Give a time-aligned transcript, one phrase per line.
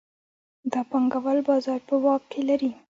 [0.71, 2.71] دا پانګوال بازار په واک کې لري